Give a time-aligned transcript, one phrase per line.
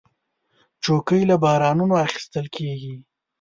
[0.83, 2.93] چوکۍ له بازارونو اخیستل کېږي.